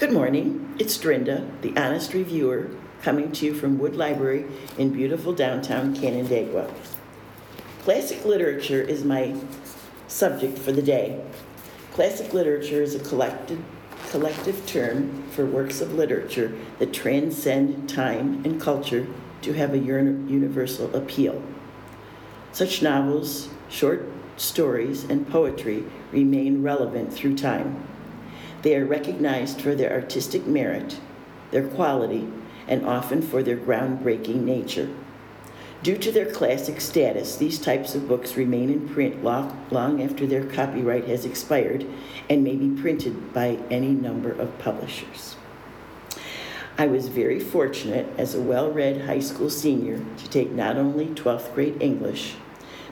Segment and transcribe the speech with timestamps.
[0.00, 0.76] Good morning.
[0.78, 2.70] It's Drinda, the honest reviewer,
[3.02, 4.46] coming to you from Wood Library
[4.78, 6.72] in beautiful downtown Canandaigua.
[7.82, 9.34] Classic literature is my
[10.08, 11.22] subject for the day.
[11.92, 13.62] Classic literature is a collected,
[14.08, 19.06] collective term for works of literature that transcend time and culture
[19.42, 21.42] to have a universal appeal.
[22.52, 24.08] Such novels, short
[24.38, 27.86] stories, and poetry remain relevant through time.
[28.62, 31.00] They are recognized for their artistic merit,
[31.50, 32.28] their quality,
[32.68, 34.88] and often for their groundbreaking nature.
[35.82, 40.44] Due to their classic status, these types of books remain in print long, after their
[40.44, 41.86] copyright has expired
[42.28, 45.36] and may be printed by any number of publishers.
[46.76, 51.06] I was very fortunate as a well read high school senior to take not only
[51.06, 52.34] 12th grade English,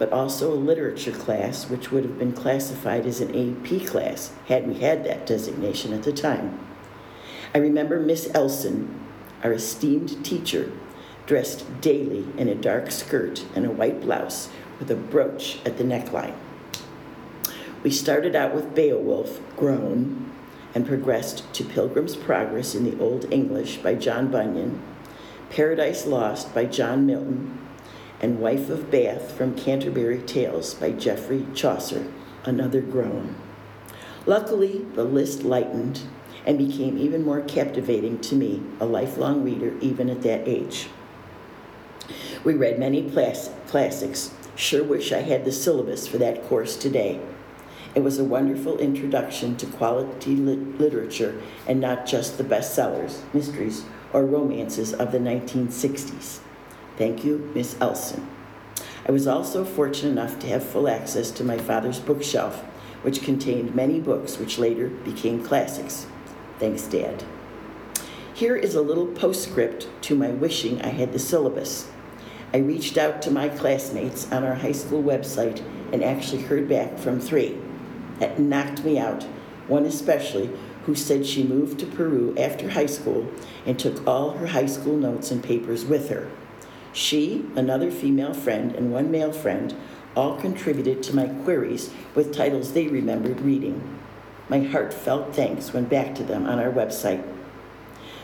[0.00, 4.66] but also a literature class, which would have been classified as an AP class had
[4.66, 6.58] we had that designation at the time.
[7.54, 8.98] I remember Miss Elson,
[9.44, 10.72] our esteemed teacher,
[11.26, 14.48] dressed daily in a dark skirt and a white blouse
[14.78, 16.34] with a brooch at the neckline.
[17.82, 20.32] We started out with Beowulf, groan,
[20.74, 24.80] and progressed to Pilgrim's Progress in the Old English by John Bunyan,
[25.50, 27.58] Paradise Lost by John Milton,
[28.20, 32.06] and Wife of Bath from Canterbury Tales by Geoffrey Chaucer,
[32.44, 33.34] another groan.
[34.26, 36.02] Luckily, the list lightened
[36.44, 40.88] and became even more captivating to me, a lifelong reader even at that age.
[42.44, 44.30] We read many class- classics.
[44.56, 47.20] Sure wish I had the syllabus for that course today.
[47.94, 53.84] It was a wonderful introduction to quality lit- literature and not just the bestsellers, mysteries,
[54.12, 56.40] or romances of the 1960s.
[57.00, 58.28] Thank you, Miss Elson.
[59.08, 62.60] I was also fortunate enough to have full access to my father's bookshelf,
[63.00, 66.06] which contained many books which later became classics.
[66.58, 67.24] Thanks, Dad.
[68.34, 71.88] Here is a little postscript to my wishing I had the syllabus.
[72.52, 75.64] I reached out to my classmates on our high school website
[75.94, 77.56] and actually heard back from three.
[78.18, 79.22] That knocked me out,
[79.68, 80.50] one especially,
[80.84, 83.26] who said she moved to Peru after high school
[83.64, 86.30] and took all her high school notes and papers with her.
[86.92, 89.74] She, another female friend, and one male friend
[90.16, 93.98] all contributed to my queries with titles they remembered reading.
[94.48, 97.24] My heartfelt thanks went back to them on our website.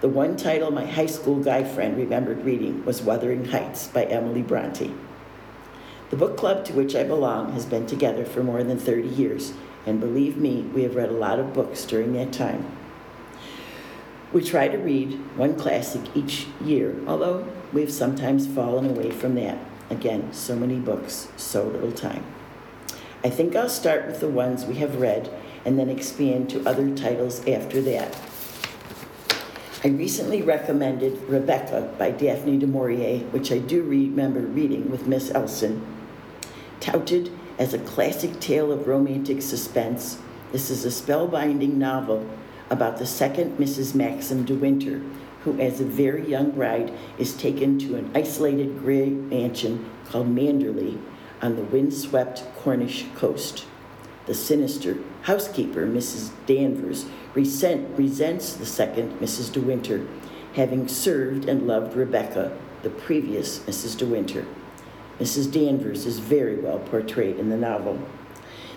[0.00, 4.42] The one title my high school guy friend remembered reading was Wuthering Heights by Emily
[4.42, 4.92] Bronte.
[6.10, 9.52] The book club to which I belong has been together for more than 30 years,
[9.86, 12.64] and believe me, we have read a lot of books during that time.
[14.30, 19.58] We try to read one classic each year, although we've sometimes fallen away from that.
[19.88, 22.24] Again, so many books, so little time.
[23.24, 25.30] I think I'll start with the ones we have read
[25.64, 28.16] and then expand to other titles after that.
[29.82, 35.30] I recently recommended Rebecca by Daphne du Maurier, which I do remember reading with Miss
[35.30, 35.86] Elson.
[36.80, 40.18] Touted as a classic tale of romantic suspense,
[40.52, 42.28] this is a spellbinding novel
[42.70, 43.94] about the second Mrs.
[43.94, 45.00] Maxim de Winter,
[45.42, 51.00] who, as a very young bride, is taken to an isolated gray mansion called Manderley
[51.40, 53.64] on the windswept Cornish coast.
[54.26, 56.32] The sinister housekeeper, Mrs.
[56.46, 59.52] Danvers, resent, resents the second Mrs.
[59.52, 60.06] De Winter,
[60.54, 63.96] having served and loved Rebecca, the previous Mrs.
[63.96, 64.44] De Winter.
[65.18, 65.50] Mrs.
[65.50, 67.98] Danvers is very well portrayed in the novel.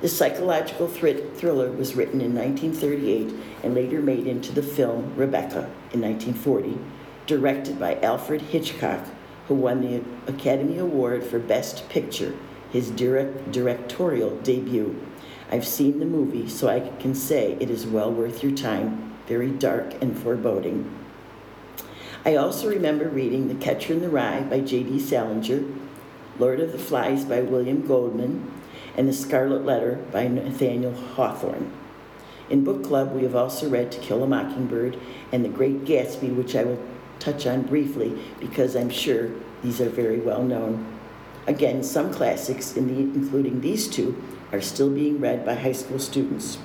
[0.00, 6.00] The psychological thriller was written in 1938 and later made into the film Rebecca in
[6.00, 6.78] 1940,
[7.26, 9.04] directed by Alfred Hitchcock,
[9.48, 12.32] who won the Academy Award for Best Picture,
[12.70, 15.04] his direct, directorial debut.
[15.50, 19.50] I've seen the movie, so I can say it is well worth your time, very
[19.50, 20.94] dark and foreboding.
[22.24, 25.00] I also remember reading The Catcher in the Rye by J.D.
[25.00, 25.64] Salinger,
[26.38, 28.52] Lord of the Flies by William Goldman,
[28.98, 31.72] and The Scarlet Letter by Nathaniel Hawthorne.
[32.50, 34.98] In book club, we have also read To Kill a Mockingbird
[35.30, 36.82] and The Great Gatsby, which I will
[37.20, 39.30] touch on briefly because I'm sure
[39.62, 40.84] these are very well known.
[41.46, 46.00] Again, some classics, in the, including these two, are still being read by high school
[46.00, 46.58] students.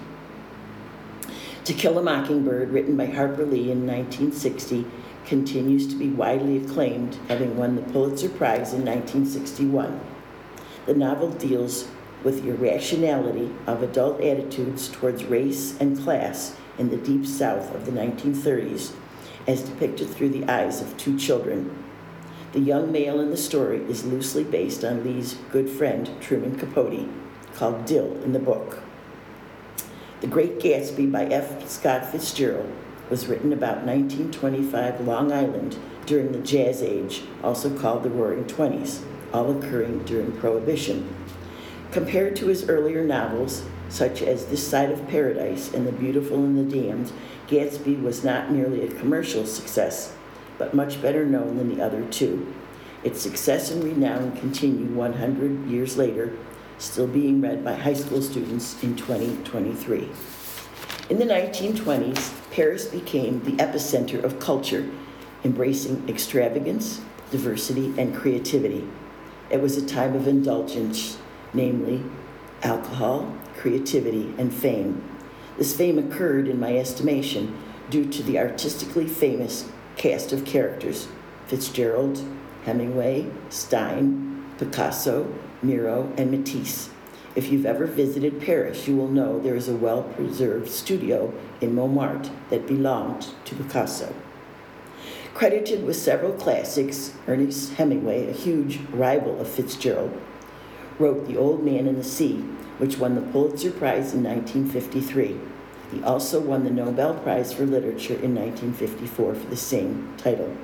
[1.65, 4.85] To Kill a Mockingbird, written by Harper Lee in 1960,
[5.25, 10.01] continues to be widely acclaimed, having won the Pulitzer Prize in 1961.
[10.87, 11.87] The novel deals
[12.23, 17.85] with the irrationality of adult attitudes towards race and class in the deep south of
[17.85, 18.93] the 1930s,
[19.47, 21.83] as depicted through the eyes of two children.
[22.53, 27.09] The young male in the story is loosely based on Lee's good friend, Truman Capote,
[27.55, 28.79] called Dill in the book.
[30.21, 31.67] The Great Gatsby by F.
[31.67, 32.71] Scott Fitzgerald
[33.09, 39.03] was written about 1925 Long Island during the Jazz Age, also called the Roaring Twenties,
[39.33, 41.13] all occurring during Prohibition.
[41.93, 46.57] Compared to his earlier novels, such as This Side of Paradise and The Beautiful and
[46.57, 47.11] the Damned,
[47.47, 50.15] Gatsby was not merely a commercial success,
[50.57, 52.51] but much better known than the other two.
[53.03, 56.35] Its success and renown continue 100 years later,
[56.79, 60.09] still being read by high school students in 2023.
[61.11, 64.89] In the 1920s, Paris became the epicenter of culture,
[65.43, 68.87] embracing extravagance, diversity, and creativity.
[69.51, 71.19] It was a time of indulgence,
[71.53, 72.03] namely
[72.63, 75.03] alcohol, creativity, and fame.
[75.57, 77.57] This fame occurred, in my estimation,
[77.89, 81.07] due to the artistically famous cast of characters
[81.47, 82.23] Fitzgerald,
[82.63, 86.89] Hemingway, Stein, Picasso, Miro, and Matisse.
[87.35, 91.75] If you've ever visited Paris, you will know there is a well preserved studio in
[91.75, 94.13] Montmartre that belonged to Picasso.
[95.33, 100.19] Credited with several classics, Ernest Hemingway, a huge rival of Fitzgerald,
[100.99, 102.35] wrote The Old Man and the Sea,
[102.77, 105.37] which won the Pulitzer Prize in 1953.
[105.91, 110.55] He also won the Nobel Prize for Literature in 1954 for the same title.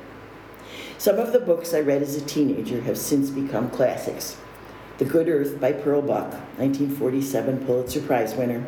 [0.97, 4.37] Some of the books I read as a teenager have since become classics.
[4.97, 8.65] The Good Earth by Pearl Buck, 1947 Pulitzer Prize winner.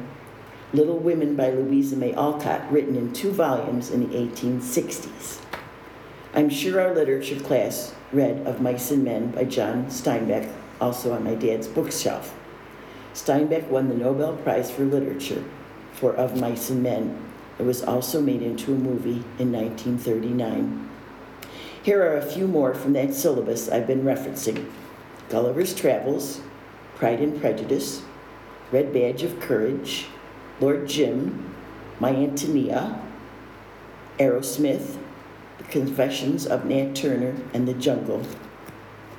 [0.74, 5.42] Little Women by Louisa May Alcott, written in two volumes in the 1860s.
[6.34, 10.50] I'm sure our literature class read Of Mice and Men by John Steinbeck,
[10.82, 12.36] also on my dad's bookshelf.
[13.14, 15.44] Steinbeck won the Nobel Prize for Literature
[15.94, 17.24] for Of Mice and Men.
[17.60, 20.90] It was also made into a movie in 1939.
[21.84, 24.70] Here are a few more from that syllabus I've been referencing
[25.30, 26.42] Gulliver's Travels,
[26.96, 28.04] Pride and Prejudice,
[28.72, 30.08] Red Badge of Courage,
[30.60, 31.54] Lord Jim,
[32.00, 33.02] My Antonia,
[34.20, 34.98] Arrowsmith,
[35.58, 38.24] The Confessions of Nat Turner, and The Jungle.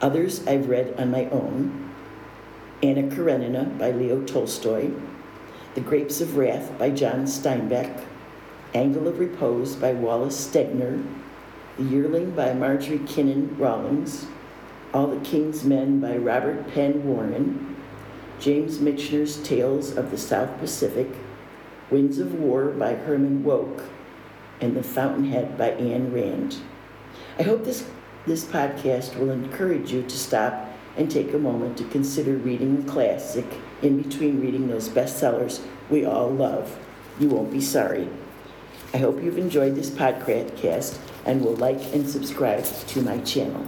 [0.02, 1.90] Others I've read on my own.
[2.82, 4.90] Anna Karenina by Leo Tolstoy,
[5.76, 8.04] The Grapes of Wrath by John Steinbeck,
[8.74, 11.06] Angle of Repose by Wallace Stegner,
[11.76, 14.26] The Yearling by Marjorie Kinnan Rawlings,
[14.92, 17.76] All the King's Men by Robert Penn Warren,
[18.40, 21.06] James Michener's Tales of the South Pacific,
[21.90, 23.84] Winds of War by Herman Wouk,
[24.60, 26.56] and The Fountainhead by Ayn Rand.
[27.38, 27.86] I hope this,
[28.26, 32.90] this podcast will encourage you to stop and take a moment to consider reading a
[32.90, 33.46] classic
[33.82, 35.60] in between reading those bestsellers
[35.90, 36.78] we all love.
[37.18, 38.08] You won't be sorry.
[38.94, 43.66] I hope you've enjoyed this podcast and will like and subscribe to my channel.